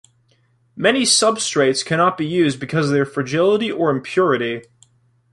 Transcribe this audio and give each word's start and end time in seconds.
Many 0.75 1.03
substrates 1.03 1.85
cannot 1.85 2.17
be 2.17 2.25
used 2.25 2.59
because 2.59 2.87
of 2.87 2.91
their 2.91 3.05
fragility 3.05 3.71
or 3.71 3.91
impurity. 3.91 4.63